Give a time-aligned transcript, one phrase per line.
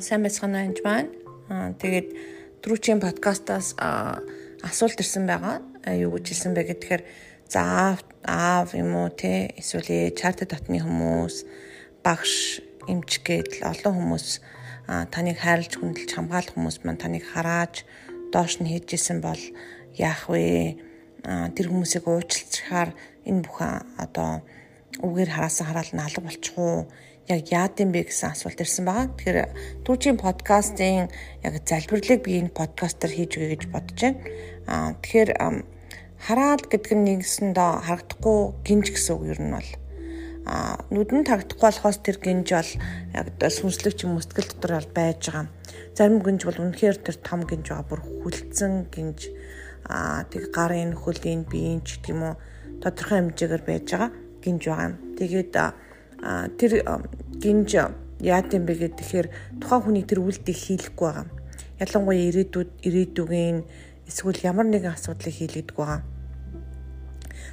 [0.00, 1.10] Сайн байцгаана энэ байна.
[1.78, 2.08] Тэгээд
[2.66, 5.62] түрүүчийн подкастаас асуулт ирсэн байгаа.
[5.94, 7.02] Юу гэж хэлсэн бэ гэхээр
[7.46, 7.94] за
[8.26, 11.46] аав юм уу те эсвэл чарт дотны хүмүүс
[12.02, 14.26] багш эмч гэдэл олон хүмүүс
[15.14, 17.86] таныг хайрлж хүндэлж хамгаалах хүмүүс маань таныг харааж
[18.34, 19.38] доош нь хийжсэн бол
[19.94, 20.74] яах вэ?
[21.54, 22.90] Тэр хүмүүсийг уучлахаар
[23.22, 24.42] энэ бүхэн одоо
[25.06, 26.90] үгээр хараасан хараал нь алга болчих уу?
[27.28, 29.08] Яг яад юм бэ гэсэн асуулт ирсэн байгаа.
[29.16, 29.38] Тэгэхээр
[29.88, 31.08] түрүүчийн подкастын
[31.40, 34.20] яг залбирлыг би энэ подкастер хийж өгье гэж бодож байна.
[34.68, 35.30] Аа тэгэхээр
[36.24, 39.70] хараал гэдэг нь нэгсэндээ харагдахгүй гинж гэсэн үг ер нь бол
[40.44, 42.72] а нүдэн тагдахгүй болохоос тэр гинж бол
[43.16, 45.48] яг сүнслэг юм сэтгэл дотор байж байгаа.
[45.96, 49.32] Зарим гинж бол үнэхээр тэр том гинж байгаа бүр хүлцэн гинж
[49.88, 52.34] а тэг гарын хөлийн биеийн ч гэдэг юм уу
[52.84, 54.10] тодорхой хэмжээгээр байж байгаа
[54.44, 54.92] гинж байгаа.
[55.16, 55.52] Тэгээд
[56.58, 56.72] тэр
[57.42, 57.70] гинж
[58.24, 59.28] яат юм бэ гэхээр
[59.60, 61.28] тухайн хүний тэр үйлдэл хийлэхгүй байгаа.
[61.82, 63.58] Ялангуяа ирээдүйд ирээдүгийн
[64.08, 66.02] эсвэл ямар нэгэн асуудлыг хийлэгдэг байгаа.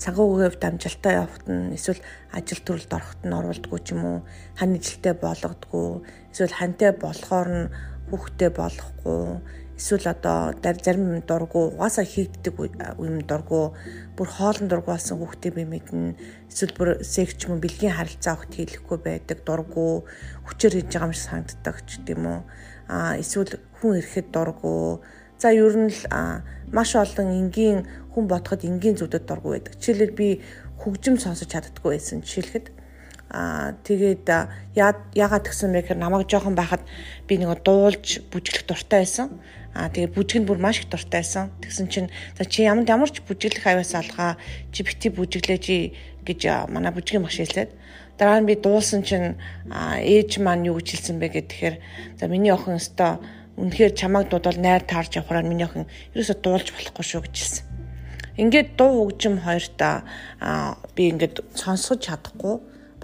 [0.00, 2.00] Сангуугийн хувьд амжилтаа явахт нь эсвэл
[2.32, 4.18] ажил төрөлд орохт нь оролдгоо ч юм уу,
[4.58, 7.70] хань жилтэй болгодгоо, эсвэл хантай болохоор нь
[8.14, 9.42] хүүхдтэй болохгүй.
[9.74, 12.54] Эсвэл одоо зарим дургу угаасаа хийгддэг
[13.02, 13.74] юм дургу.
[14.14, 16.14] Бүр хоолн дургу болсон хүүхдээ би мэднэ.
[16.46, 20.06] Эсвэл бүр секч мөн бэлгийн харилцаа огт хийхгүй байдаг дургу.
[20.46, 22.40] Хүчээр хийж байгаа юм шиг санагддаг ч гэдэм үү.
[22.86, 25.02] А эсвэл хүн ирэхэд дургу.
[25.42, 26.02] За ер нь л
[26.70, 27.82] маш олон энгийн
[28.14, 29.74] хүн бодоход энгийн зүйлүүд дургу байдаг.
[29.82, 30.28] Жишээлбэл би
[30.78, 32.73] хөгжим сонсож чаддаггүй байсан жишээлхэд
[33.30, 34.26] Аа тэгээд
[34.74, 36.82] яагаад тэгсэн бэ гэхээр намайг жоохон байхад
[37.28, 39.28] би нэг дуулж бүжиглэх дуртай байсан.
[39.74, 41.50] Аа тэгээ бүжгэнд бүр маш их дуртай байсан.
[41.64, 42.08] Тэгсэн чинь
[42.38, 44.36] за чи ямар ямар ч бүжиглэх авяас алгаа
[44.70, 45.76] чи бити бүжиглээ чи
[46.22, 47.70] гэж манай бүжгийн багш хэлээд
[48.18, 49.34] дараа нь би дуулсан чинь
[49.72, 51.76] ээж маань юу гэж хэлсэн бэ гэхээр
[52.18, 53.18] за миний охин өстой
[53.58, 57.66] үнэхээр чамайг дуудвал найр таарж явахаар миний охин ерөөсө дуулж болохгүй шүү гэж хэлсэн.
[58.34, 60.06] Ингээд дуу хөгжим хоёртаа
[60.94, 62.54] би ингээд сонсгож чадахгүй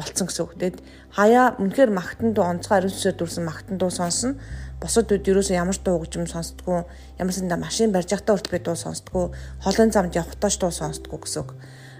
[0.00, 0.52] болцсон гэсэн үг.
[0.56, 0.78] Тэгэд
[1.12, 4.40] хаяа үнэхээр магтан дуу онцгой ариун сүсээр дүрсэн магтан дуу сонсно
[4.80, 6.88] босод үед ямар ч дуу хөгжим сонсдгоо
[7.20, 11.42] ямар санда машин барьж явахдаа би дуу сонсдгоо холын замд явахдаа ч дуу сонсдгоо гэсэн
[11.44, 11.52] үг.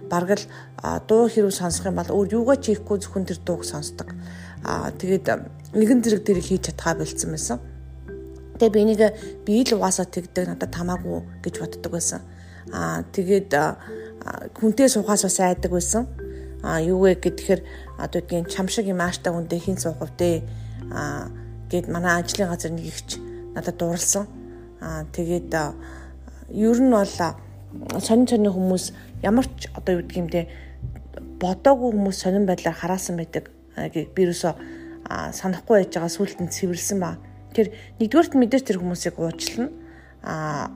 [0.08, 0.44] Бараг л
[1.04, 4.16] дуу хэрэг сонсох юм бол өөр юугаа ч хийхгүй зөвхөн тэр дууг сонсдог.
[4.64, 5.28] Аа тэгээд
[5.76, 7.58] нэгэн зэрэг дээр хийж чадхаа болцсон байсан.
[8.56, 9.02] Тэгээ би энийг
[9.44, 12.24] би л угаасаа тэгдэг надад тамаагүй гэж боддог байсан.
[12.72, 13.52] Аа тэгээд
[14.56, 16.08] хүнтэй суухаас бас айдаг байсан.
[16.64, 17.60] Аа юу вэ гэхээр
[18.00, 20.42] одоо тийм чам шиг юм ааштай хүнтэй хин суух вэ?
[20.92, 21.28] Аа
[21.70, 23.20] гээд манай ажлын газар нэг ихч
[23.54, 24.26] надад дурлсан.
[24.80, 25.52] Аа тэгээд
[26.50, 27.14] ер нь бол
[28.00, 28.84] сонин сонин хүмүүс
[29.22, 30.48] ямар ч одоо гэдэг юм те
[31.38, 33.50] бодоогүй хүмүүс сонин байдлаар хараасан байдаг.
[33.76, 34.56] Би юусоо
[35.06, 37.18] санахгүй байж байгаа сүулт нь цэвэрлсэн ба.
[37.54, 39.70] Тэр нэгдүгээрт мэдээж тэр хүмүүсийг уучлна.
[40.26, 40.74] Аа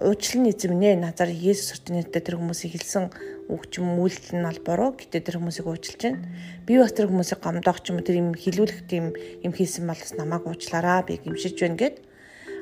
[0.00, 3.12] уучлалын эзэм нэ назар Есүс христостэй тэр хүмүүсийг хэлсэн
[3.52, 6.24] үг ч юм үйлдэл нь бол буруу гэтээ тэр хүмүүсийг уучлж байна.
[6.64, 9.12] Би бас тэр хүмүүсийг гомдоох ч юм уу тэр юм хилүүлэх тийм
[9.44, 11.96] юм хийсэн бол бас намайг уучлаарай би гимшиж байна гэд.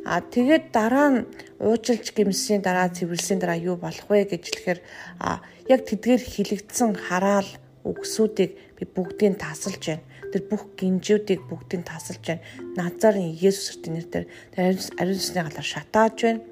[0.02, 1.18] А тэгээд дараа нь
[1.62, 4.80] уучлж гимсийн дараа цэвэрлсийн дараа юу болох вэ гэж хэлэхээр
[5.22, 7.50] а яг тэдгээр хилэгдсэн хараал
[7.86, 10.06] үгсүүдийг би бүгдийг тасалж байна.
[10.34, 12.42] Тэр бүх гинжүүдийг бүгдийг тасалж байна.
[12.74, 14.26] Назарын Есүс Христосийн нэрээр
[14.98, 16.42] ариун сүнсний галаар шатааж байна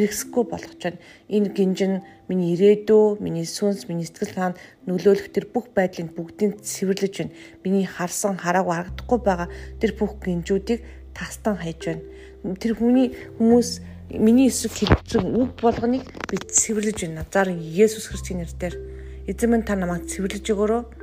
[0.00, 0.98] хэрэгсэхгүй болгож байна.
[1.28, 1.94] Энэ гинжин
[2.28, 7.34] миний ирээдүй, миний сүнс, миний сэтгэл санаанд нөлөөлөх тэр бүх байдлыг бүгдийг цэвэрлэж байна.
[7.64, 10.80] Миний харсан хараагүй харагдахгүй байгаа тэр бүх гинжүүдийг
[11.12, 12.56] тастан хайж байна.
[12.56, 13.80] Тэр хүний хүмүүс
[14.16, 17.28] миний эсрэг хэлсэн үг болгоныг би цэвэрлэж байна.
[17.30, 18.74] Зар Есүс Христосийн нэрээр
[19.30, 20.99] эзэн минь та намайг цэвэрлэж өгөөрэй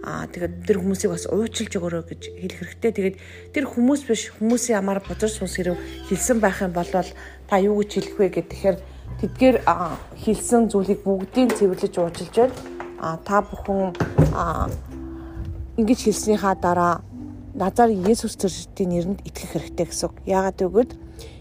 [0.00, 2.92] аа тэгээд тэр хүмүүсийг бас уучлж өгөөрэй гэж хэлэх хэрэгтэй.
[2.96, 3.16] Тэгээд
[3.52, 5.76] тэр хүмүүс биш хүмүүсийн ямар бузар сүнс хэрэг
[6.08, 8.76] хэлсэн байх юм бол та юу гэж хэлэх вэ гэхээр
[9.20, 9.56] тэдгээр
[10.24, 12.56] хэлсэн зүйлийг бүгдийг цэвэрлэж уучлж байна.
[12.96, 13.92] Аа та бүхэн
[15.76, 17.04] ингэж хэлснийхаа дараа
[17.50, 20.16] Назар Есүс Христосийн нэрэнд итгэх хэрэгтэй гэсэн үг.
[20.22, 20.94] Яагаад гэвэл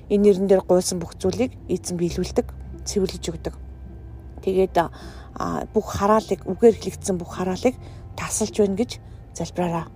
[0.10, 2.48] энэ нэрэн дээр гуйсан бүх зүйлийг эзэн биелүүлдэг,
[2.82, 3.54] цэвэрлэж өгдөг.
[4.42, 4.76] Тэгээд
[5.70, 7.78] бүх хараалыг үгээр хэлэгдсэн бүх хараалыг
[8.20, 8.92] тасалж байна гэж
[9.34, 9.88] залбираараа.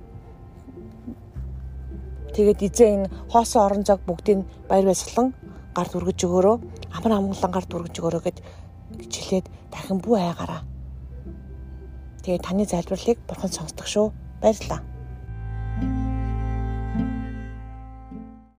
[2.34, 5.36] Тэгээд эзэн энэ хоосон орон зайг бүгдийг баяр баясгалан
[5.75, 6.56] гард үргэж өгөөрөө
[6.98, 8.38] амар амгалан гард үргэж өгөөрөө гэж
[9.14, 10.62] хэлээд дахин бүү айгаараа.
[12.24, 14.08] Тэгээд таны залбирлыг бурхан сонсдог шүү.
[14.42, 14.93] Баярлалаа.